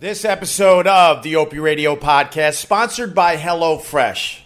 [0.00, 4.40] This episode of the Opie Radio podcast sponsored by HelloFresh.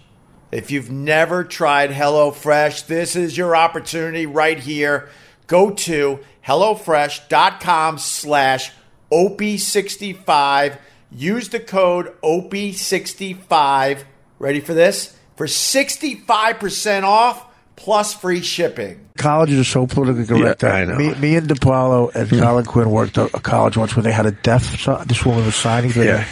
[0.51, 5.09] If you've never tried HelloFresh, this is your opportunity right here.
[5.47, 8.73] Go to HelloFresh.com slash
[9.13, 10.79] OP65.
[11.13, 14.03] Use the code OP65.
[14.41, 15.17] Ready for this?
[15.37, 17.54] For 65% off
[17.85, 18.99] plus free shipping.
[19.19, 20.63] Colleges are so politically correct.
[20.63, 20.97] Yeah, I know.
[20.97, 22.41] Me, me and DePaulo and hmm.
[22.41, 24.81] Colin Quinn worked at a college once where they had a deaf.
[24.81, 25.91] So, this woman was signing.
[25.91, 26.27] for Yeah.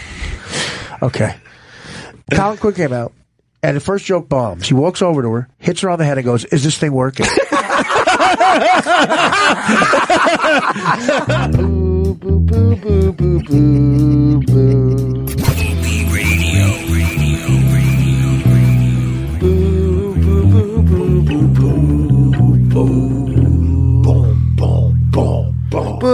[1.02, 1.36] Okay.
[2.32, 3.12] Colin Quinn came out,
[3.62, 4.66] and the first joke bombs.
[4.66, 6.92] He walks over to her, hits her on the head, and goes, "Is this thing
[6.94, 7.26] working?"
[11.52, 14.51] Boo, boo, boo, boo, boo, boo, boo.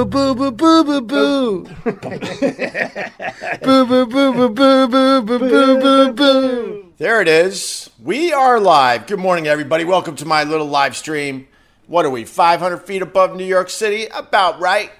[0.09, 1.69] Boo, boo, boo, boo, boo, boo.
[3.63, 6.93] Boo, boo, boo, boo, boo, boo, boo, boo, boo.
[6.97, 7.91] There it is.
[8.03, 9.07] We are live.
[9.07, 9.85] Good morning, everybody.
[9.85, 11.47] Welcome to my little live stream.
[11.89, 14.07] What are we, 500 feet above New York City?
[14.07, 14.91] About right.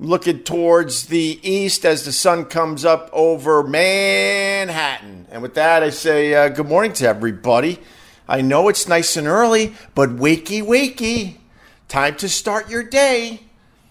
[0.00, 5.26] Looking towards the east as the sun comes up over Manhattan.
[5.30, 7.78] And with that, I say uh, good morning to everybody.
[8.26, 11.36] I know it's nice and early, but wakey, wakey.
[11.88, 13.40] Time to start your day.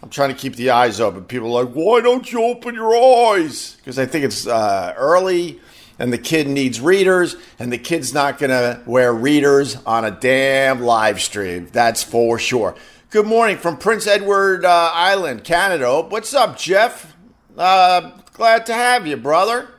[0.05, 1.23] I'm trying to keep the eyes open.
[1.23, 3.75] People are like, why don't you open your eyes?
[3.77, 5.59] Because I think it's uh, early
[5.97, 10.11] and the kid needs readers, and the kid's not going to wear readers on a
[10.11, 11.69] damn live stream.
[11.71, 12.75] That's for sure.
[13.09, 16.01] Good morning from Prince Edward uh, Island, Canada.
[16.01, 17.15] What's up, Jeff?
[17.57, 19.69] Uh, glad to have you, brother.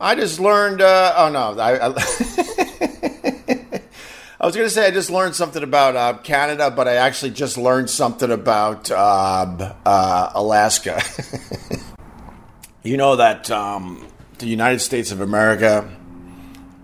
[0.00, 0.80] I just learned.
[0.80, 1.60] Uh, oh, no.
[1.60, 1.90] I, I
[4.44, 7.30] I was going to say I just learned something about uh, Canada, but I actually
[7.30, 11.02] just learned something about um, uh, Alaska.
[12.82, 14.06] you know that um,
[14.40, 15.90] the United States of America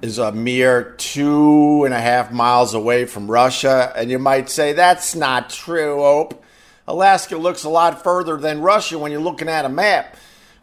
[0.00, 4.72] is a mere two and a half miles away from Russia, and you might say
[4.72, 6.42] that's not true, Ope.
[6.88, 10.16] Alaska looks a lot further than Russia when you're looking at a map,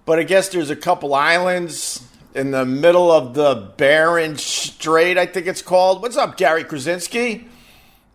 [0.04, 2.07] but I guess there's a couple islands
[2.38, 6.04] in the middle of the Bering Strait, I think it's called.
[6.04, 7.48] What's up, Gary Krasinski?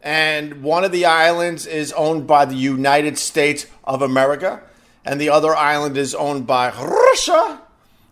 [0.01, 4.63] And one of the islands is owned by the United States of America,
[5.05, 7.61] and the other island is owned by Russia.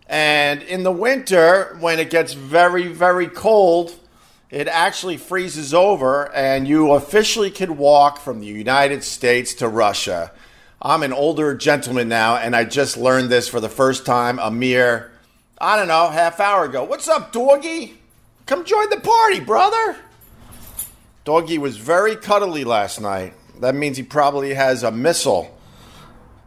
[0.08, 3.94] And in the winter, when it gets very, very cold,
[4.50, 10.32] it actually freezes over, and you officially can walk from the United States to Russia.
[10.82, 14.50] I'm an older gentleman now, and I just learned this for the first time a
[14.50, 15.09] mere,
[15.60, 16.84] I don't know, half hour ago.
[16.84, 17.98] What's up, doggy?
[18.46, 19.96] Come join the party, brother.
[21.24, 23.34] Doggy was very cuddly last night.
[23.60, 25.54] That means he probably has a missile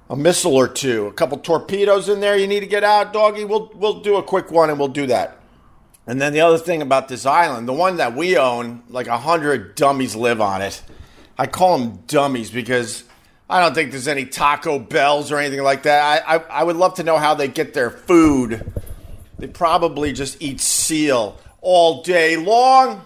[0.09, 3.45] a missile or two, a couple torpedoes in there you need to get out, doggy.
[3.45, 5.39] We'll we'll do a quick one and we'll do that.
[6.05, 9.17] And then the other thing about this island, the one that we own, like a
[9.17, 10.83] hundred dummies live on it.
[11.37, 13.05] I call them dummies because
[13.49, 16.23] I don't think there's any Taco Bells or anything like that.
[16.27, 18.71] I, I, I would love to know how they get their food.
[19.37, 23.05] They probably just eat seal all day long.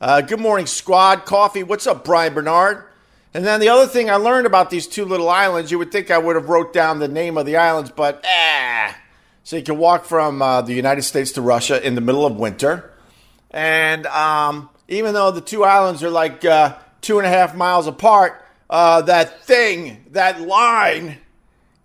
[0.00, 1.26] Uh, good morning, squad.
[1.26, 1.62] Coffee.
[1.62, 2.84] What's up, Brian Bernard?
[3.32, 6.10] And then the other thing I learned about these two little islands, you would think
[6.10, 8.96] I would have wrote down the name of the islands, but ah.
[9.44, 12.36] So you can walk from uh, the United States to Russia in the middle of
[12.36, 12.90] winter.
[13.50, 17.86] And um, even though the two islands are like uh, two and a half miles
[17.86, 21.18] apart, uh, that thing, that line,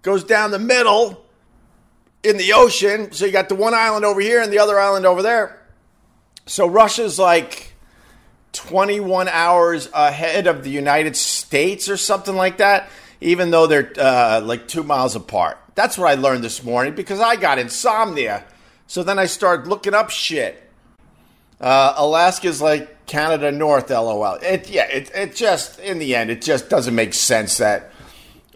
[0.02, 1.25] goes down the middle
[2.25, 3.12] in the ocean.
[3.12, 5.62] So you got the one island over here and the other island over there.
[6.46, 7.74] So Russia's like
[8.53, 12.90] 21 hours ahead of the United States or something like that,
[13.22, 15.58] even though they're uh, like two miles apart.
[15.75, 18.46] That's what I learned this morning because I got insomnia.
[18.88, 20.62] So then I started looking up shit.
[21.59, 24.40] Uh, Alaska's like Canada North, lol.
[24.41, 27.91] It, yeah, it, it just, in the end, it just doesn't make sense that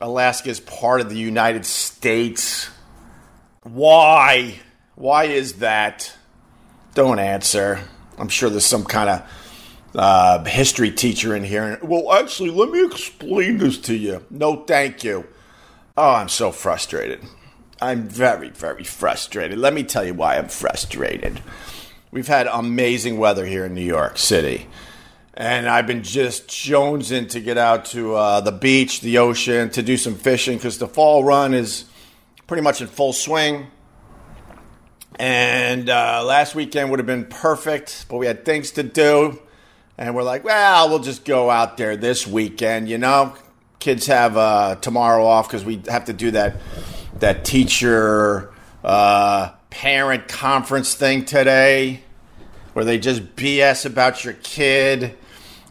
[0.02, 2.69] Alaska is part of the United States.
[3.64, 4.59] Why?
[4.96, 6.14] Why is that?
[6.94, 7.82] Don't answer.
[8.17, 9.32] I'm sure there's some kind of
[9.96, 11.79] uh, history teacher in here.
[11.82, 14.26] Well, actually, let me explain this to you.
[14.29, 15.26] No, thank you.
[15.97, 17.22] Oh, I'm so frustrated.
[17.82, 19.58] I'm very, very frustrated.
[19.58, 21.41] Let me tell you why I'm frustrated.
[22.11, 24.67] We've had amazing weather here in New York City.
[25.34, 29.82] And I've been just jonesing to get out to uh, the beach, the ocean, to
[29.82, 31.85] do some fishing because the fall run is
[32.49, 33.67] pretty much in full swing.
[35.19, 39.40] And uh, last weekend would have been perfect, but we had things to do.
[39.99, 43.35] And we're like, well, we'll just go out there this weekend, you know?
[43.78, 46.55] Kids have uh, tomorrow off because we have to do that
[47.19, 48.51] that teacher
[48.84, 52.01] uh, parent conference thing today
[52.73, 55.16] where they just BS about your kid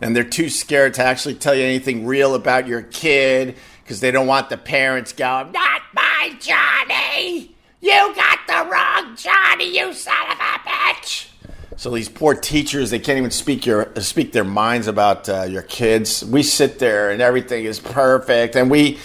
[0.01, 3.57] and they're too scared to actually tell you anything real about your kid
[3.89, 7.57] because they don't want the parents going, Not my Johnny!
[7.81, 11.29] You got the wrong Johnny, you son of a bitch!
[11.77, 15.63] So these poor teachers, they can't even speak your speak their minds about uh, your
[15.63, 16.23] kids.
[16.23, 18.99] We sit there and everything is perfect, and we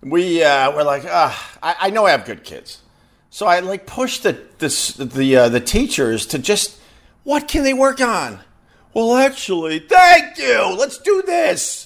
[0.00, 2.80] we uh, we're like, ah, I, I know I have good kids,
[3.28, 6.80] so I like push the the the, uh, the teachers to just
[7.22, 8.40] what can they work on?
[8.94, 10.74] Well, actually, thank you.
[10.74, 11.85] Let's do this.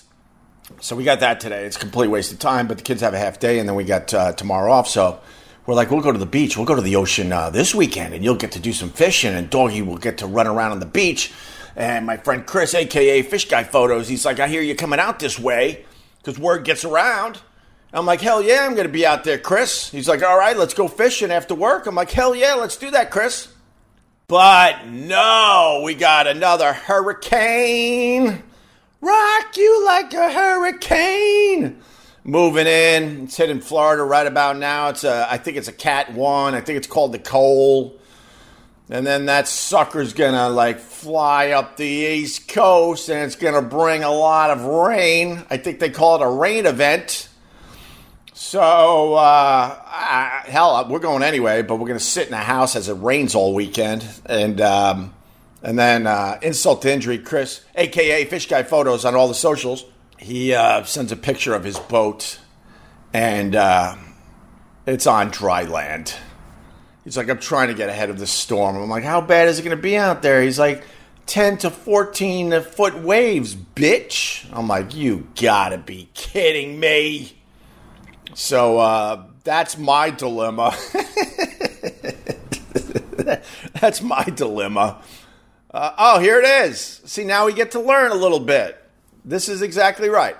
[0.80, 1.64] So we got that today.
[1.64, 3.76] It's a complete waste of time, but the kids have a half day, and then
[3.76, 4.88] we got uh, tomorrow off.
[4.88, 5.20] So
[5.66, 6.56] we're like, we'll go to the beach.
[6.56, 9.34] We'll go to the ocean uh, this weekend, and you'll get to do some fishing,
[9.34, 11.32] and Doggy will get to run around on the beach.
[11.76, 15.18] And my friend Chris, aka Fish Guy Photos, he's like, I hear you coming out
[15.18, 15.84] this way
[16.18, 17.40] because word gets around.
[17.92, 19.90] I'm like, hell yeah, I'm going to be out there, Chris.
[19.90, 21.86] He's like, all right, let's go fishing after work.
[21.86, 23.48] I'm like, hell yeah, let's do that, Chris.
[24.28, 28.44] But no, we got another hurricane.
[29.00, 31.80] Rock you like a hurricane.
[32.22, 34.90] Moving in, it's hitting Florida right about now.
[34.90, 36.54] It's a, I think it's a Cat One.
[36.54, 37.98] I think it's called Nicole.
[38.90, 44.02] And then that sucker's gonna like fly up the east coast, and it's gonna bring
[44.02, 45.44] a lot of rain.
[45.48, 47.28] I think they call it a rain event.
[48.34, 52.88] So, uh, uh, hell, we're going anyway, but we're to sit in a house as
[52.88, 54.04] it rains all weekend.
[54.26, 55.14] And um,
[55.62, 59.84] and then uh, insult to injury, Chris, aka Fish Guy Photos on all the socials,
[60.18, 62.38] he uh, sends a picture of his boat,
[63.12, 63.96] and uh,
[64.86, 66.14] it's on dry land.
[67.04, 68.76] He's like, I'm trying to get ahead of the storm.
[68.76, 70.42] I'm like, how bad is it going to be out there?
[70.42, 70.84] He's like,
[71.30, 74.44] 10 to 14 foot waves, bitch.
[74.52, 77.36] I'm like, you gotta be kidding me.
[78.34, 80.76] So uh, that's my dilemma.
[83.80, 85.00] that's my dilemma.
[85.72, 87.00] Uh, oh, here it is.
[87.04, 88.82] See, now we get to learn a little bit.
[89.24, 90.36] This is exactly right.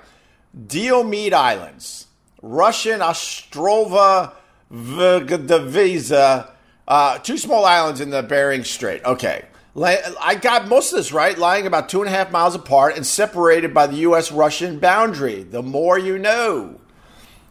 [0.67, 2.07] Diomede Islands,
[2.41, 4.33] Russian Ostrova
[4.71, 6.51] Vgdaviza,
[6.87, 9.03] uh, two small islands in the Bering Strait.
[9.05, 9.45] Okay.
[9.73, 13.05] I got most of this right, lying about two and a half miles apart and
[13.05, 14.29] separated by the U.S.
[14.29, 15.43] Russian boundary.
[15.43, 16.81] The more you know.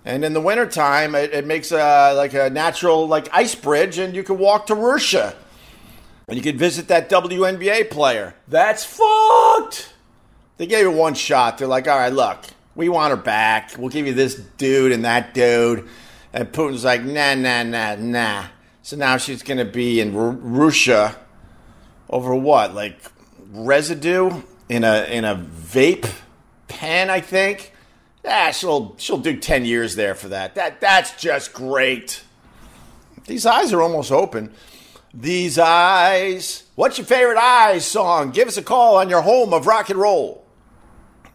[0.05, 4.15] And in the wintertime, it, it makes a, like a natural like ice bridge, and
[4.15, 5.35] you can walk to Russia.
[6.31, 8.35] And you can visit that WNBA player.
[8.47, 9.93] That's fucked.
[10.59, 11.59] They gave her one shot.
[11.59, 12.45] They're like, all right, look,
[12.77, 13.73] we want her back.
[13.77, 15.89] We'll give you this dude and that dude.
[16.33, 18.45] And Putin's like, nah, nah, nah, nah.
[18.83, 21.17] So now she's going to be in R- Russia
[22.09, 22.75] over what?
[22.75, 23.01] Like
[23.51, 26.11] residue in a in a vape
[26.69, 27.73] pen, I think.
[28.25, 30.55] Ah, she'll she'll do ten years there for that.
[30.55, 32.23] That that's just great.
[33.27, 34.55] These eyes are almost open.
[35.13, 36.65] These eyes.
[36.77, 38.31] What's your favorite eyes song?
[38.31, 40.47] Give us a call on your home of rock and roll.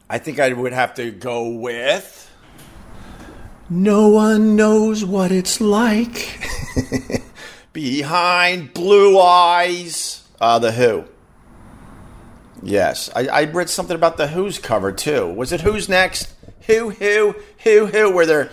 [0.10, 2.32] I think I would have to go with.
[3.70, 6.40] No one knows what it's like
[7.74, 10.24] behind blue eyes.
[10.40, 11.06] Uh, the Who.
[12.62, 15.28] Yes, I, I read something about the Who's cover too.
[15.28, 16.34] Was it Who's next?
[16.68, 18.12] Who, who, who, who?
[18.12, 18.52] Where they're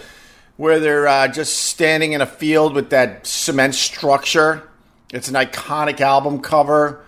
[0.56, 4.68] where they're uh, just standing in a field with that cement structure.
[5.12, 7.04] It's an iconic album cover.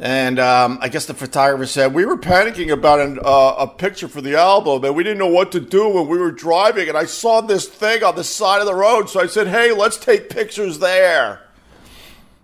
[0.00, 4.08] And um, I guess the photographer said, We were panicking about an, uh, a picture
[4.08, 6.88] for the album and we didn't know what to do when we were driving.
[6.88, 9.08] And I saw this thing on the side of the road.
[9.08, 11.42] So I said, Hey, let's take pictures there.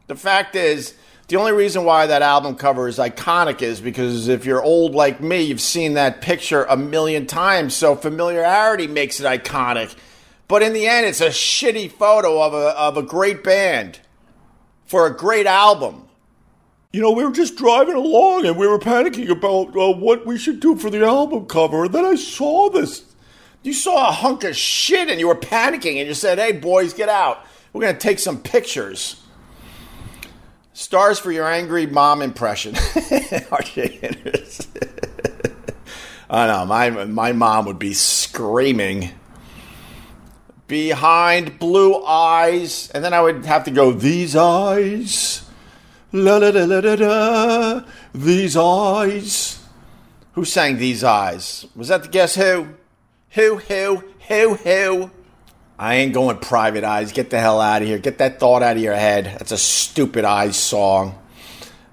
[0.06, 0.94] The fact is,
[1.28, 5.20] the only reason why that album cover is iconic is because if you're old like
[5.20, 7.74] me, you've seen that picture a million times.
[7.74, 9.94] So familiarity makes it iconic.
[10.46, 14.00] But in the end, it's a shitty photo of a, of a great band
[14.90, 16.08] for a great album.
[16.92, 20.36] You know, we were just driving along and we were panicking about uh, what we
[20.36, 21.84] should do for the album cover.
[21.84, 23.04] And then I saw this.
[23.62, 26.92] You saw a hunk of shit and you were panicking and you said, hey, boys,
[26.92, 27.46] get out.
[27.72, 29.22] We're going to take some pictures.
[30.72, 32.74] Stars for your angry mom impression.
[32.74, 34.16] RJ.
[36.30, 39.12] I know, my, my mom would be screaming
[40.70, 45.42] behind blue eyes, and then I would have to go, These eyes.
[46.12, 47.84] La la la la la
[48.14, 49.58] These eyes.
[50.34, 51.66] Who sang These Eyes?
[51.74, 52.68] Was that the Guess Who?
[53.30, 55.10] Who, who, who, who?
[55.78, 57.12] I ain't going private eyes.
[57.12, 57.98] Get the hell out of here.
[57.98, 59.24] Get that thought out of your head.
[59.24, 61.18] That's a stupid eyes song.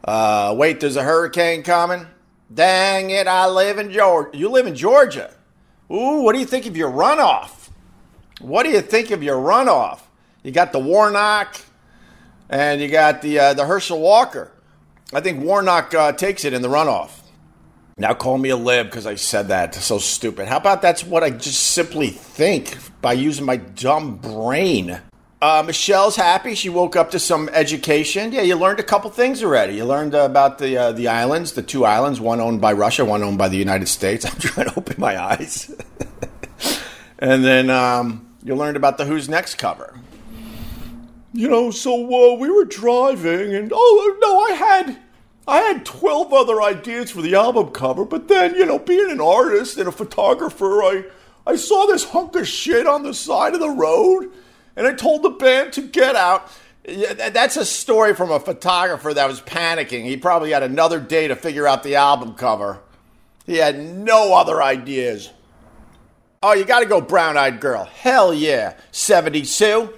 [0.03, 2.05] Uh, wait, there's a hurricane coming?
[2.53, 4.37] Dang it, I live in Georgia.
[4.37, 5.33] You live in Georgia.
[5.91, 7.66] Ooh, what do you think of your runoff?
[8.39, 9.99] What do you think of your runoff?
[10.43, 11.59] You got the Warnock,
[12.49, 14.51] and you got the uh, the Herschel Walker.
[15.13, 17.11] I think Warnock uh, takes it in the runoff.
[17.97, 19.73] Now call me a lib because I said that.
[19.73, 20.47] So stupid.
[20.47, 25.01] How about that's what I just simply think by using my dumb brain?
[25.41, 26.53] Uh, Michelle's happy.
[26.53, 28.31] She woke up to some education.
[28.31, 29.75] Yeah, you learned a couple things already.
[29.75, 33.03] You learned uh, about the uh, the islands, the two islands, one owned by Russia,
[33.03, 34.25] one owned by the United States.
[34.31, 35.73] I'm trying to open my eyes.
[37.19, 39.99] and then um, you learned about the Who's Next cover.
[41.33, 44.97] You know, so uh, we were driving, and oh no, I had
[45.47, 49.21] I had 12 other ideas for the album cover, but then, you know, being an
[49.21, 51.05] artist and a photographer, I,
[51.45, 54.29] I saw this hunk of shit on the side of the road,
[54.75, 56.51] and I told the band to get out.
[56.83, 60.03] That's a story from a photographer that was panicking.
[60.03, 62.79] He probably had another day to figure out the album cover.
[63.45, 65.31] He had no other ideas.
[66.41, 67.85] Oh, you got to go brown eyed girl.
[67.85, 68.75] Hell yeah.
[68.91, 69.93] 72.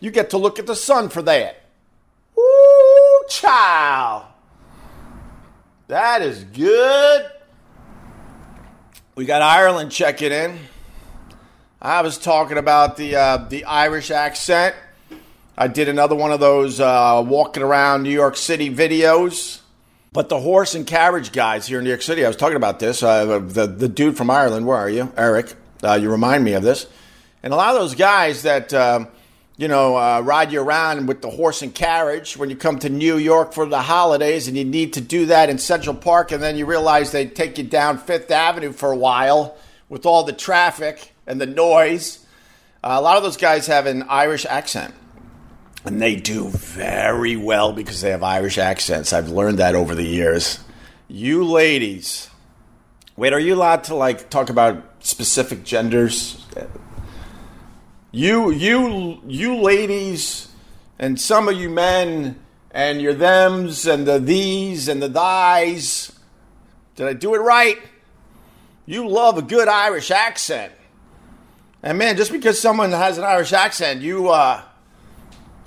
[0.00, 1.62] You get to look at the sun for that.
[2.38, 4.24] Ooh, child.
[5.88, 7.30] That is good.
[9.14, 10.58] We got Ireland checking in.
[11.80, 14.74] I was talking about the uh, the Irish accent.
[15.58, 19.60] I did another one of those uh, walking around New York City videos.
[20.12, 22.78] But the horse and carriage guys here in New York City, I was talking about
[22.78, 23.02] this.
[23.02, 25.54] Uh, the the dude from Ireland, where are you, Eric?
[25.82, 26.86] Uh, you remind me of this.
[27.42, 29.08] And a lot of those guys that um,
[29.56, 32.88] you know, uh, ride you around with the horse and carriage when you come to
[32.88, 36.42] New York for the holidays, and you need to do that in Central Park, and
[36.42, 39.56] then you realize they take you down Fifth Avenue for a while
[39.88, 42.26] with all the traffic and the noise.
[42.82, 44.94] Uh, a lot of those guys have an Irish accent,
[45.84, 49.12] and they do very well because they have Irish accents.
[49.12, 50.58] I've learned that over the years.
[51.08, 52.30] You ladies,
[53.16, 56.44] wait, are you allowed to like talk about specific genders?
[58.12, 60.48] you you you ladies
[60.98, 62.38] and some of you men
[62.70, 66.14] and your thems and the these and the thys.
[66.94, 67.78] Did i do it right?
[68.84, 70.72] You love a good irish accent.
[71.82, 74.62] And man just because someone has an irish accent you uh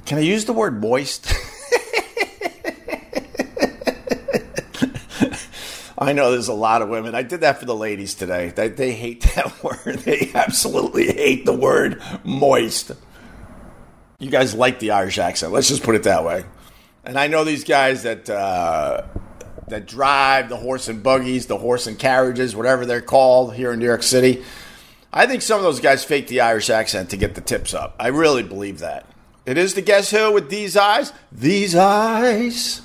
[0.05, 1.27] can i use the word moist
[5.97, 7.15] I know there's a lot of women.
[7.15, 8.49] I did that for the ladies today.
[8.49, 9.99] They, they hate that word.
[9.99, 12.91] They absolutely hate the word moist.
[14.19, 15.51] You guys like the Irish accent.
[15.53, 16.45] Let's just put it that way.
[17.03, 19.03] And I know these guys that uh,
[19.67, 23.79] that drive the horse and buggies, the horse and carriages, whatever they're called here in
[23.79, 24.43] New York City.
[25.13, 27.95] I think some of those guys fake the Irish accent to get the tips up.
[27.99, 29.05] I really believe that.
[29.45, 31.13] It is the guess who with these eyes.
[31.31, 32.81] These eyes.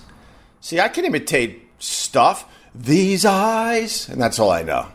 [0.61, 4.87] See, I can imitate stuff these eyes, and that's all I know.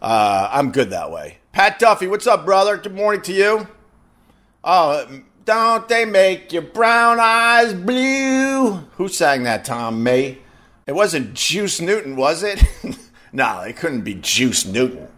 [0.00, 1.38] Uh, I'm good that way.
[1.52, 2.76] Pat Duffy, what's up, brother?
[2.76, 3.68] Good morning to you.
[4.62, 5.06] Oh,
[5.44, 8.72] don't they make your brown eyes blue?
[8.96, 10.38] Who sang that, Tom May?
[10.86, 12.62] It wasn't Juice Newton, was it?
[13.32, 15.08] no, it couldn't be Juice Newton.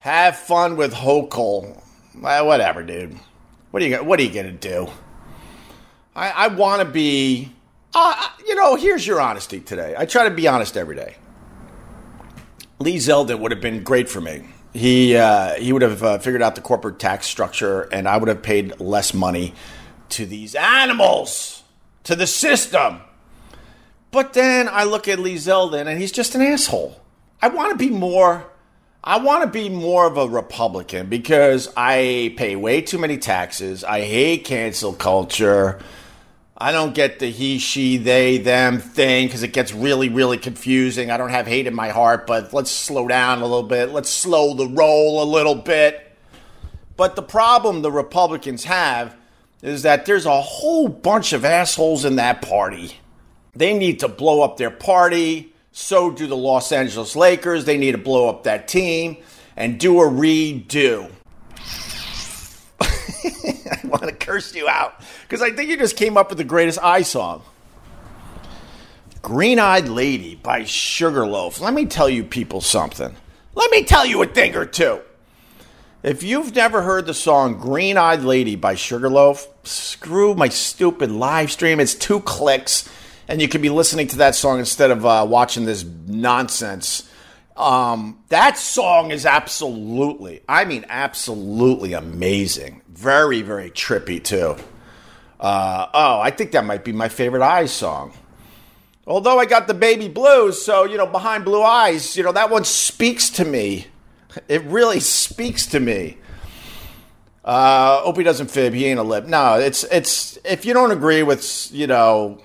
[0.00, 1.82] Have fun with Hochul.
[2.14, 3.16] Well, whatever, dude.
[3.70, 4.88] What are you What are you gonna do?
[6.14, 7.52] I, I want to be.
[7.94, 9.94] Uh, you know, here's your honesty today.
[9.96, 11.16] I try to be honest every day.
[12.78, 14.44] Lee Zeldin would have been great for me.
[14.72, 18.28] He uh, he would have uh, figured out the corporate tax structure, and I would
[18.28, 19.54] have paid less money
[20.10, 21.62] to these animals,
[22.04, 23.00] to the system.
[24.10, 27.00] But then I look at Lee Zeldin, and he's just an asshole.
[27.42, 28.46] I want to be more.
[29.02, 33.84] I want to be more of a Republican because I pay way too many taxes.
[33.84, 35.80] I hate cancel culture.
[36.60, 41.08] I don't get the he, she, they, them thing because it gets really, really confusing.
[41.08, 43.90] I don't have hate in my heart, but let's slow down a little bit.
[43.90, 46.16] Let's slow the roll a little bit.
[46.96, 49.14] But the problem the Republicans have
[49.62, 52.96] is that there's a whole bunch of assholes in that party.
[53.54, 55.52] They need to blow up their party.
[55.70, 57.66] So do the Los Angeles Lakers.
[57.66, 59.18] They need to blow up that team
[59.56, 61.08] and do a redo.
[63.90, 66.78] Want to curse you out because I think you just came up with the greatest
[66.82, 67.42] I song.
[69.22, 71.60] Green Eyed Lady by Sugarloaf.
[71.60, 73.14] Let me tell you people something.
[73.54, 75.00] Let me tell you a thing or two.
[76.02, 81.50] If you've never heard the song Green Eyed Lady by Sugarloaf, screw my stupid live
[81.50, 81.80] stream.
[81.80, 82.88] It's two clicks,
[83.26, 87.10] and you could be listening to that song instead of uh, watching this nonsense.
[87.56, 92.82] Um, that song is absolutely, I mean, absolutely amazing.
[92.98, 94.56] Very, very trippy, too.
[95.38, 98.12] Uh, oh, I think that might be my favorite Eyes song.
[99.06, 102.50] Although I got the baby blues, so, you know, behind blue eyes, you know, that
[102.50, 103.86] one speaks to me.
[104.48, 106.18] It really speaks to me.
[107.44, 108.74] Uh, Opie doesn't fib.
[108.74, 109.26] He ain't a lip.
[109.26, 112.42] No, it's it's if you don't agree with you know,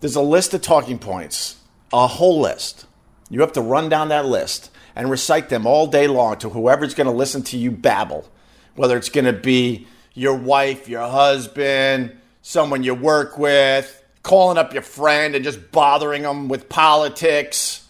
[0.00, 1.56] there's a list of talking points,
[1.92, 2.86] a whole list.
[3.28, 6.94] You have to run down that list and recite them all day long to whoever's
[6.94, 8.30] going to listen to you babble,
[8.76, 14.72] whether it's going to be your wife, your husband, someone you work with, calling up
[14.72, 17.86] your friend and just bothering them with politics.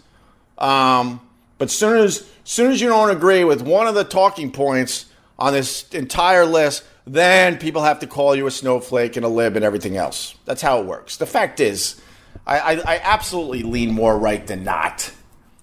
[0.59, 1.21] Um,
[1.59, 5.07] but soon as soon as you don't agree with one of the talking points
[5.39, 9.57] on this entire list, then people have to call you a snowflake and a lib
[9.57, 10.35] and everything else.
[10.45, 11.17] That's how it works.
[11.19, 12.01] The fact is,
[12.47, 15.11] I, I, I absolutely lean more right than not,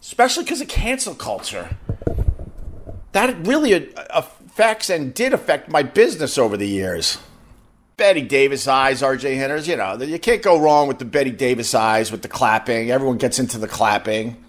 [0.02, 1.76] especially because of cancel culture.
[3.12, 3.94] That really
[4.54, 7.18] affects and did affect my business over the years.
[7.98, 11.74] Bette Davis eyes, RJ Henners, you know, you can't go wrong with the Bette Davis
[11.74, 12.92] eyes with the clapping.
[12.92, 14.44] Everyone gets into the clapping.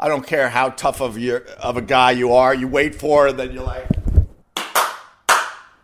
[0.00, 2.54] I don't care how tough of your of a guy you are.
[2.54, 3.88] You wait for it, then you're like,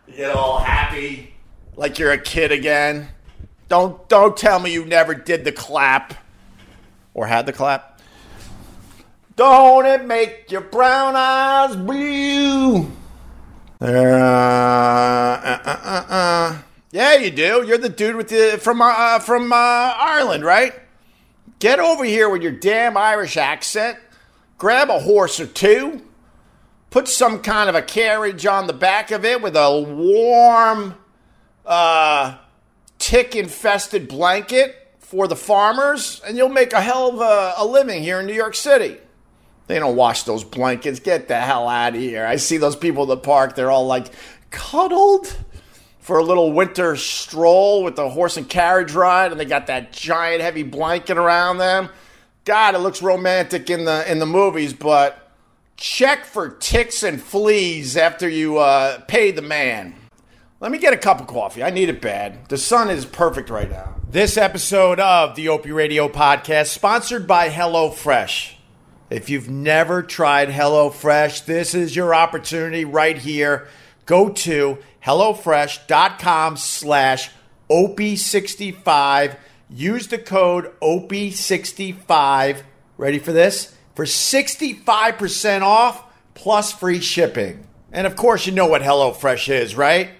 [0.07, 1.35] you get all happy,
[1.75, 3.09] like you're a kid again.
[3.67, 6.15] Don't don't tell me you never did the clap
[7.13, 8.01] or had the clap.
[9.35, 12.91] Don't it make your brown eyes blue?
[13.81, 16.57] Uh, uh, uh, uh, uh.
[16.91, 17.63] Yeah, you do.
[17.65, 20.73] You're the dude with the from uh, from uh, Ireland, right?
[21.59, 23.97] Get over here with your damn Irish accent.
[24.57, 26.01] Grab a horse or two.
[26.89, 30.95] Put some kind of a carriage on the back of it with a warm,
[31.65, 32.37] uh,
[32.97, 38.19] tick-infested blanket for the farmers, and you'll make a hell of a, a living here
[38.19, 38.97] in New York City.
[39.69, 40.99] They don't wash those blankets.
[40.99, 42.25] Get the hell out of here.
[42.25, 43.53] I see those people in the park.
[43.55, 44.07] They're all like
[44.49, 45.37] cuddled
[45.99, 49.93] for a little winter stroll with the horse and carriage ride, and they got that
[49.93, 51.89] giant heavy blanket around them.
[52.45, 55.31] God, it looks romantic in the in the movies, but
[55.77, 59.93] check for ticks and fleas after you uh, pay the man.
[60.59, 61.61] Let me get a cup of coffee.
[61.61, 62.49] I need it bad.
[62.49, 63.97] The sun is perfect right now.
[64.09, 68.55] This episode of the Opie Radio podcast sponsored by HelloFresh.
[69.09, 73.67] If you've never tried HelloFresh, this is your opportunity right here.
[74.05, 77.31] Go to HelloFresh.com slash
[77.69, 79.37] OP65.
[79.69, 82.63] Use the code OP65.
[82.97, 83.75] Ready for this?
[83.95, 87.65] For 65% off plus free shipping.
[87.91, 90.11] And of course, you know what HelloFresh is, right?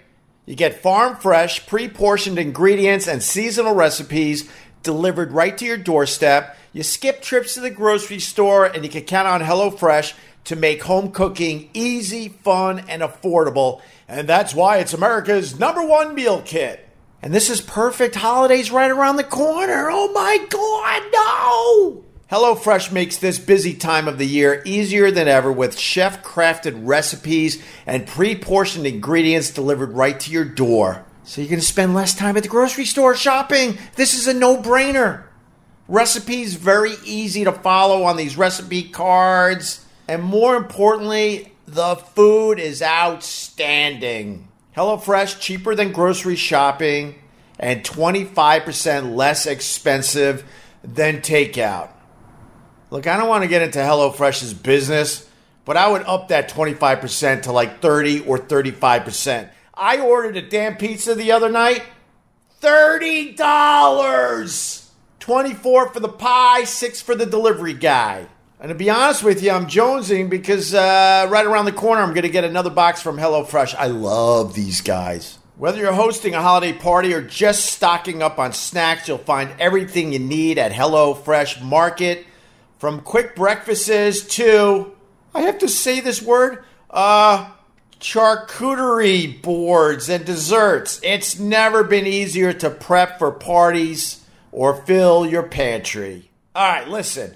[0.46, 4.50] You get farm fresh, pre portioned ingredients and seasonal recipes
[4.82, 6.58] delivered right to your doorstep.
[6.72, 10.14] You skip trips to the grocery store, and you can count on HelloFresh
[10.46, 13.82] to make home cooking easy, fun, and affordable.
[14.08, 16.88] And that's why it's America's number one meal kit.
[17.22, 18.16] And this is perfect.
[18.16, 19.90] Holidays right around the corner.
[19.92, 22.06] Oh my God, no!
[22.32, 27.62] HelloFresh makes this busy time of the year easier than ever with chef crafted recipes
[27.88, 31.04] and pre portioned ingredients delivered right to your door.
[31.24, 33.78] So you're going to spend less time at the grocery store shopping.
[33.96, 35.24] This is a no brainer.
[35.90, 39.84] Recipes very easy to follow on these recipe cards.
[40.08, 44.48] And more importantly, the food is outstanding.
[44.78, 47.16] HelloFresh, cheaper than grocery shopping
[47.60, 50.46] and 25% less expensive
[50.84, 51.90] than takeout.
[52.92, 55.28] Look, I don't want to get into HelloFresh's business,
[55.66, 59.50] but I would up that 25% to like 30 or 35%.
[59.74, 61.84] I ordered a damn pizza the other night.
[62.62, 64.89] $30!
[65.20, 68.28] 24 for the pie, 6 for the delivery guy.
[68.60, 72.14] And to be honest with you, I'm jonesing because uh, right around the corner, I'm
[72.14, 73.74] going to get another box from HelloFresh.
[73.76, 75.40] I love these guys.
[75.58, 80.12] Whether you're hosting a holiday party or just stocking up on snacks, you'll find everything
[80.14, 82.26] you need at HelloFresh Market.
[82.80, 84.94] From quick breakfasts to,
[85.36, 87.52] I have to say this word, uh,
[88.00, 91.00] charcuterie boards and desserts.
[91.04, 94.19] It's never been easier to prep for parties
[94.52, 96.30] or fill your pantry.
[96.56, 97.36] All right, listen.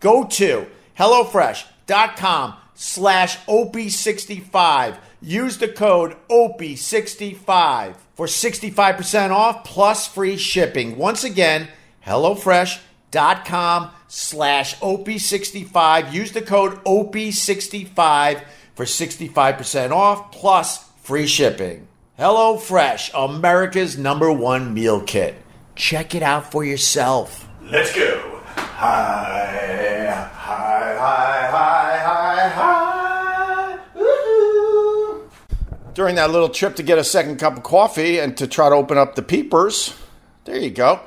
[0.00, 0.66] Go to
[0.98, 4.98] HelloFresh.com slash OP65.
[5.22, 10.98] Use the code OP65 for 65% off plus free shipping.
[10.98, 11.68] Once again,
[12.06, 16.12] HelloFresh.com slash OP65.
[16.12, 21.88] Use the code OP65 for 65% off plus free shipping.
[22.18, 25.34] HelloFresh, America's number one meal kit.
[25.76, 27.48] Check it out for yourself.
[27.62, 28.40] Let's go.
[28.56, 33.78] Hi, hi, hi, hi, hi, hi.
[33.94, 35.28] Woo-hoo.
[35.94, 38.74] During that little trip to get a second cup of coffee and to try to
[38.74, 39.94] open up the peepers,
[40.44, 41.00] there you go.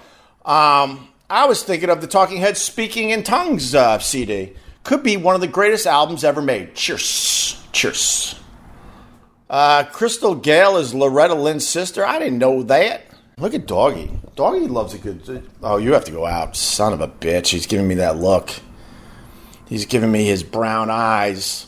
[0.43, 4.53] Um, I was thinking of the Talking Heads Speaking in Tongues uh, CD.
[4.83, 6.73] Could be one of the greatest albums ever made.
[6.75, 7.61] Cheers.
[7.71, 8.35] Cheers.
[9.49, 12.05] Uh, Crystal Gayle is Loretta Lynn's sister.
[12.05, 13.06] I didn't know that.
[13.39, 14.09] Look at Doggy.
[14.35, 15.47] Doggy loves a good.
[15.61, 17.49] Oh, you have to go out, son of a bitch.
[17.49, 18.49] He's giving me that look.
[19.67, 21.67] He's giving me his brown eyes.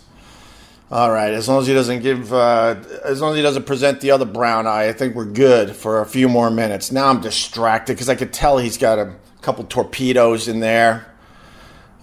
[0.89, 4.01] All right, as long as he doesn't give, uh, as long as he doesn't present
[4.01, 6.91] the other brown eye, I think we're good for a few more minutes.
[6.91, 11.05] Now I'm distracted because I could tell he's got a couple torpedoes in there.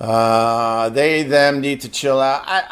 [0.01, 2.45] Uh, they them need to chill out.
[2.47, 2.63] I,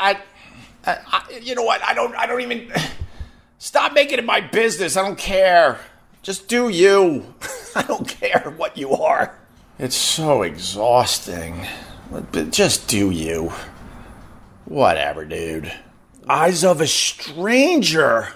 [0.87, 1.83] I, I, I, you know what?
[1.83, 2.71] I don't, I don't even.
[3.59, 4.97] Stop making it my business.
[4.97, 5.81] I don't care.
[6.25, 7.35] Just do you.
[7.77, 9.39] I don't care what you are.
[9.79, 11.67] It's so exhausting.
[12.11, 13.53] But just do you.
[14.65, 15.71] Whatever, dude.
[16.27, 18.33] Eyes of a stranger.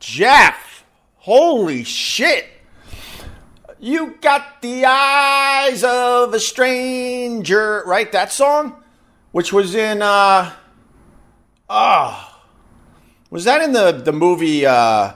[0.00, 0.84] Jeff.
[1.18, 2.46] Holy shit.
[3.78, 7.84] You got the eyes of a stranger.
[7.86, 8.10] Right?
[8.10, 8.82] That song?
[9.30, 10.52] Which was in, uh,
[11.68, 12.42] ah.
[13.30, 15.12] was that in the, the movie, uh,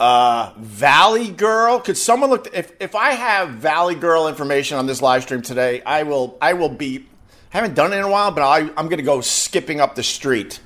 [0.00, 1.80] uh, Valley Girl.
[1.80, 2.48] Could someone look?
[2.52, 6.52] If if I have Valley Girl information on this live stream today, I will I
[6.54, 7.06] will be.
[7.52, 9.94] I haven't done it in a while, but I, I'm going to go skipping up
[9.94, 10.60] the street.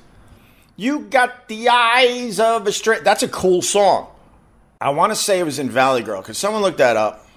[0.75, 3.03] You got the eyes of a straight.
[3.03, 4.07] That's a cool song.
[4.81, 6.21] I want to say it was in Valley Girl.
[6.21, 7.27] Could someone look that up?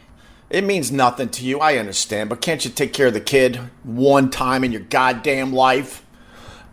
[0.50, 1.60] It means nothing to you.
[1.60, 5.52] I understand, but can't you take care of the kid one time in your goddamn
[5.52, 6.04] life?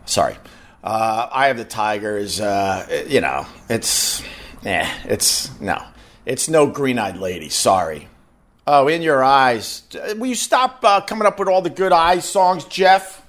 [0.04, 0.36] Sorry.
[0.82, 2.40] Uh, I have the Tigers.
[2.40, 4.22] uh, you know, it's
[4.64, 5.82] Eh, it's no.
[6.24, 7.48] It's no green eyed lady.
[7.48, 8.08] Sorry.
[8.66, 9.82] Oh, in your eyes.
[10.16, 13.26] Will you stop uh, coming up with all the good eyes songs, Jeff?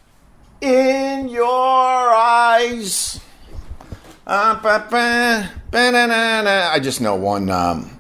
[0.62, 3.20] In your eyes.
[4.26, 5.50] Uh, I
[6.82, 8.00] just know one um,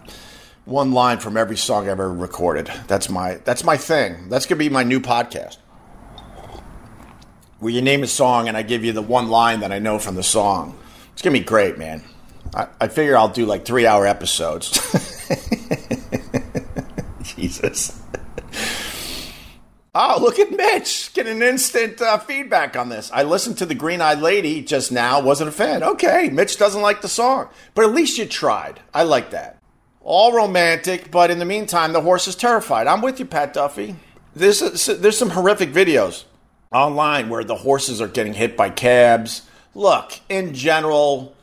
[0.65, 2.71] one line from every song I ever recorded.
[2.87, 4.29] That's my that's my thing.
[4.29, 5.57] That's gonna be my new podcast.
[7.59, 9.99] Where you name a song and I give you the one line that I know
[9.99, 10.77] from the song.
[11.13, 12.03] It's gonna be great, man.
[12.53, 14.71] I, I figure I'll do like three hour episodes.
[17.23, 17.99] Jesus.
[19.95, 23.11] Oh, look at Mitch getting instant uh, feedback on this.
[23.13, 25.83] I listened to the Green Eyed Lady just now, wasn't a fan.
[25.83, 28.79] Okay, Mitch doesn't like the song, but at least you tried.
[28.91, 29.59] I like that.
[30.01, 32.87] All romantic, but in the meantime, the horse is terrified.
[32.87, 33.95] I'm with you, Pat Duffy.
[34.35, 36.23] There's, there's some horrific videos
[36.71, 39.43] online where the horses are getting hit by cabs.
[39.75, 41.35] Look, in general,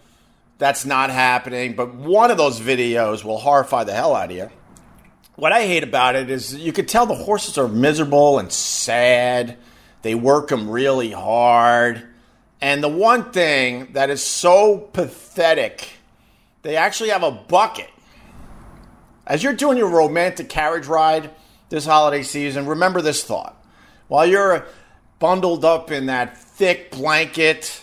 [0.60, 4.50] that's not happening, but one of those videos will horrify the hell out of you.
[5.34, 9.56] What I hate about it is you could tell the horses are miserable and sad.
[10.02, 12.06] They work them really hard.
[12.60, 15.88] And the one thing that is so pathetic,
[16.60, 17.88] they actually have a bucket.
[19.26, 21.30] As you're doing your romantic carriage ride
[21.70, 23.56] this holiday season, remember this thought.
[24.08, 24.66] While you're
[25.20, 27.82] bundled up in that thick blanket,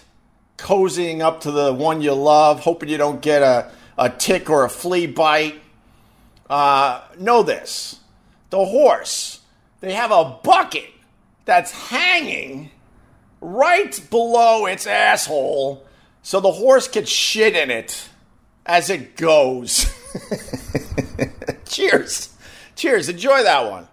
[0.57, 4.65] cozying up to the one you love, hoping you don't get a, a tick or
[4.65, 5.61] a flea bite.
[6.49, 7.99] Uh, know this
[8.49, 9.41] the horse,
[9.81, 10.89] they have a bucket
[11.45, 12.71] that's hanging
[13.41, 15.85] right below its asshole
[16.23, 18.09] so the horse can shit in it
[18.65, 19.93] as it goes.
[21.65, 22.35] Cheers.
[22.75, 23.09] Cheers.
[23.09, 23.87] Enjoy that one.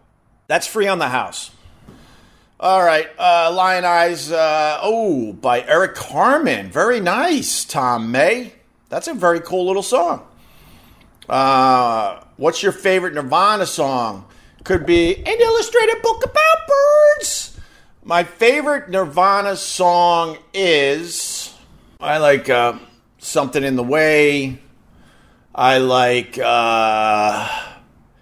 [0.46, 1.50] That's free on the house.
[2.64, 4.32] All right, uh, Lion Eyes.
[4.32, 6.70] Uh, oh, by Eric Carmen.
[6.70, 8.54] Very nice, Tom May.
[8.88, 10.26] That's a very cool little song.
[11.28, 14.24] Uh, what's your favorite Nirvana song?
[14.64, 17.60] Could be an illustrated book about birds.
[18.02, 21.54] My favorite Nirvana song is
[22.00, 22.78] I like uh,
[23.18, 24.58] something in the way.
[25.54, 27.62] I like, uh,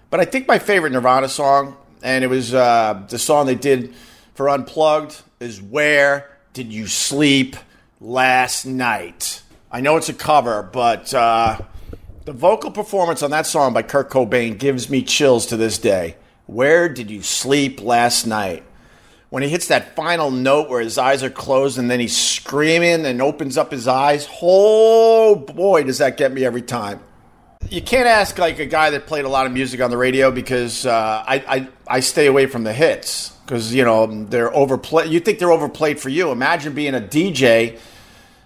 [0.09, 3.93] but I think my favorite Nirvana song, and it was uh, the song they did
[4.33, 7.55] for Unplugged is Where Did You Sleep
[8.01, 9.43] Last Night?
[9.71, 11.59] I know it's a cover, but uh,
[12.25, 16.15] the vocal performance on that song by Kurt Cobain gives me chills to this day.
[16.47, 18.63] Where did you sleep last night?
[19.29, 23.05] When he hits that final note where his eyes are closed and then he's screaming
[23.05, 26.99] and opens up his eyes, oh boy, does that get me every time.
[27.69, 30.31] You can't ask like a guy that played a lot of music on the radio
[30.31, 35.11] because uh, I, I, I stay away from the hits because you know they're overplayed.
[35.11, 36.31] You think they're overplayed for you?
[36.31, 37.79] Imagine being a DJ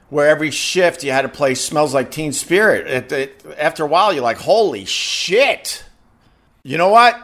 [0.09, 3.87] where every shift you had to play "Smells Like Teen Spirit." It, it, after a
[3.87, 5.83] while, you're like, "Holy shit!"
[6.63, 7.19] You know what,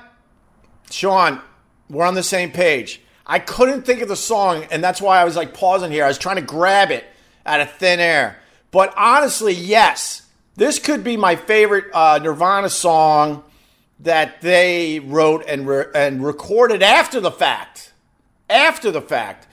[0.92, 1.42] Sean?
[1.90, 3.02] We're on the same page.
[3.26, 6.04] I couldn't think of the song, and that's why I was like pausing here.
[6.04, 7.06] I was trying to grab it
[7.46, 8.40] out of thin air.
[8.72, 10.24] But honestly, yes,
[10.56, 13.44] this could be my favorite uh, Nirvana song
[14.00, 17.94] that they wrote and re- and recorded after the fact.
[18.50, 19.48] After the fact,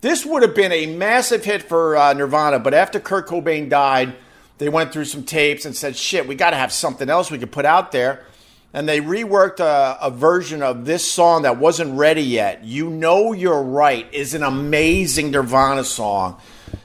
[0.00, 2.58] this would have been a massive hit for uh, Nirvana.
[2.58, 4.14] But after Kurt Cobain died,
[4.58, 7.38] they went through some tapes and said, shit, we got to have something else we
[7.38, 8.24] could put out there.
[8.72, 12.64] And they reworked a, a, version of this song that wasn't ready yet.
[12.64, 16.40] You Know You're Right is an amazing Nirvana song.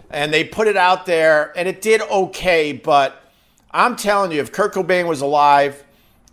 [0.10, 3.21] And they put it out there, and it did okay, but
[3.74, 5.84] I'm telling you, if Kurt Cobain was alive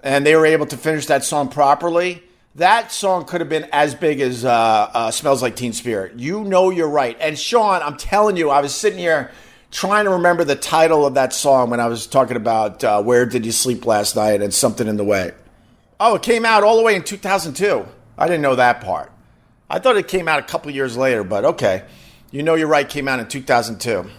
[0.02, 2.22] and they were able to finish that song properly,
[2.56, 6.18] that song could have been as big as uh, uh, Smells Like Teen Spirit.
[6.18, 7.16] You know you're right.
[7.20, 9.30] And Sean, I'm telling you, I was sitting here
[9.70, 13.26] trying to remember the title of that song when I was talking about uh, Where
[13.26, 15.32] Did You Sleep Last Night and Something in the Way.
[16.00, 17.86] Oh, it came out all the way in 2002.
[18.16, 19.12] I didn't know that part.
[19.70, 21.84] I thought it came out a couple years later, but okay.
[22.30, 24.10] You know you're right, came out in 2002.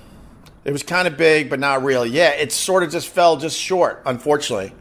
[0.69, 2.11] It was kind of big, but not really.
[2.11, 4.71] Yeah, it sort of just fell just short, unfortunately.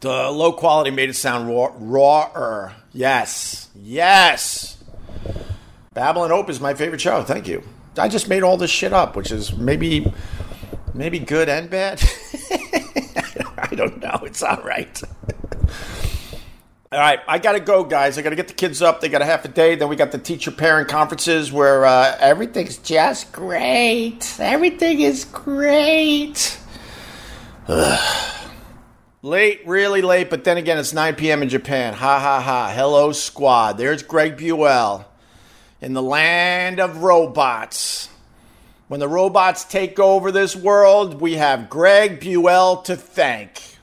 [0.00, 2.74] The low quality made it sound raw, rawer.
[2.92, 3.68] Yes.
[3.76, 4.82] Yes.
[5.94, 7.22] Babylon Hope is my favorite show.
[7.22, 7.62] Thank you.
[7.96, 10.12] I just made all this shit up, which is maybe
[10.92, 12.02] maybe good and bad.
[13.58, 14.22] I don't know.
[14.24, 15.00] It's all right.
[16.92, 18.16] all right, I got to go, guys.
[18.16, 19.00] I got to get the kids up.
[19.00, 19.74] They got a half a day.
[19.74, 24.36] Then we got the teacher parent conferences where uh, everything's just great.
[24.38, 26.60] Everything is great.
[27.66, 28.32] Ugh.
[29.22, 31.42] Late, really late, but then again, it's 9 p.m.
[31.42, 31.94] in Japan.
[31.94, 32.72] Ha ha ha.
[32.72, 33.76] Hello, squad.
[33.76, 35.04] There's Greg Buell
[35.80, 38.08] in the land of robots.
[38.86, 43.75] When the robots take over this world, we have Greg Buell to thank.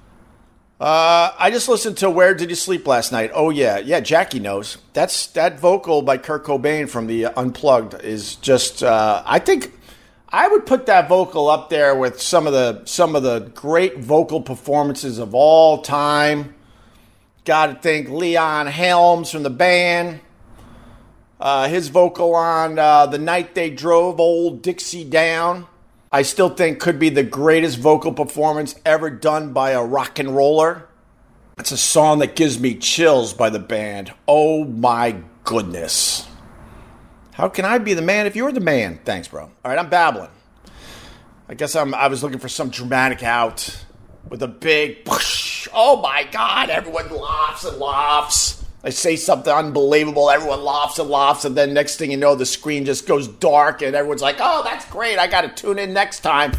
[0.83, 4.01] Uh, I just listened to "Where Did You Sleep Last Night." Oh yeah, yeah.
[4.01, 4.79] Jackie knows.
[4.91, 8.83] That's that vocal by Kurt Cobain from the Unplugged is just.
[8.83, 9.71] Uh, I think
[10.27, 13.99] I would put that vocal up there with some of the some of the great
[13.99, 16.53] vocal performances of all time.
[17.45, 20.19] Got to think Levon Helms from the band.
[21.39, 25.65] Uh, his vocal on uh, the night they drove old Dixie down.
[26.13, 30.35] I still think could be the greatest vocal performance ever done by a rock and
[30.35, 30.87] roller.
[31.57, 34.13] It's a song that gives me chills by the band.
[34.27, 36.27] Oh my goodness.
[37.33, 38.99] How can I be the man if you're the man?
[39.03, 39.41] Thanks, bro.
[39.45, 40.29] All right, I'm babbling.
[41.49, 41.95] I guess I'm.
[41.95, 43.83] I was looking for some dramatic out
[44.29, 45.05] with a big.
[45.05, 45.67] Push.
[45.73, 46.69] Oh my God!
[46.69, 48.62] Everyone laughs and laughs.
[48.85, 50.29] I say something unbelievable.
[50.29, 53.81] Everyone laughs and laughs, and then next thing you know, the screen just goes dark,
[53.81, 55.17] and everyone's like, "Oh, that's great!
[55.17, 56.51] I got to tune in next time."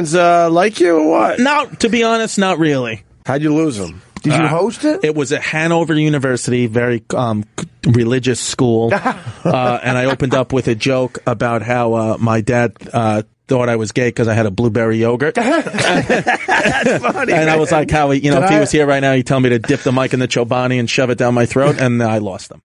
[0.00, 1.38] Fans uh, like you or what?
[1.38, 3.02] No, to be honest, not really.
[3.26, 4.02] How'd you lose them?
[4.22, 5.00] Did you uh, host it?
[5.02, 7.44] It was at Hanover University, very um,
[7.86, 12.76] religious school, uh, and I opened up with a joke about how uh, my dad
[12.92, 15.34] uh, thought I was gay because I had a blueberry yogurt.
[15.36, 17.32] That's funny.
[17.32, 17.48] and man.
[17.48, 18.54] I was like, how you know, Did if I...
[18.54, 20.78] he was here right now, he'd tell me to dip the mic in the Chobani
[20.78, 22.62] and shove it down my throat, and I lost them.